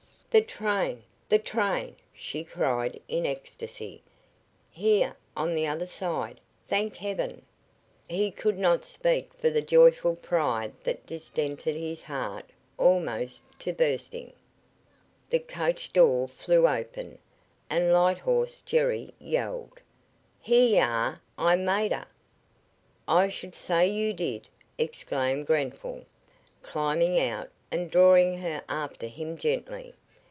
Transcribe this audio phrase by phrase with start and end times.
[0.33, 1.03] "The train!
[1.27, 4.01] the train!" she cried, in ecstacy.
[4.69, 6.39] "Here, on the other side.
[6.69, 7.41] Thank heaven!"
[8.07, 12.45] He could not speak for the joyful pride that distended his heart
[12.77, 14.31] almost to bursting.
[15.29, 17.17] The coach door flew open,
[17.69, 19.81] and Light horse Jerry yelled:
[20.39, 21.21] "Here y'are!
[21.37, 22.07] I made her!"
[23.05, 24.47] "I should say you did!"
[24.77, 26.05] exclaimed Grenfall,
[26.61, 29.93] climbing out and drawing her after him gently.